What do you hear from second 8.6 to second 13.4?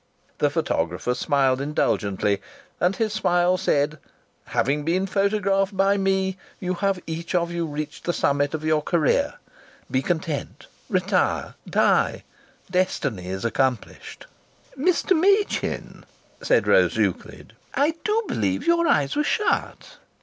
your career. Be content. Retire! Die! Destiny